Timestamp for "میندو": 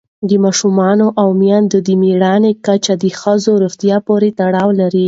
1.41-1.77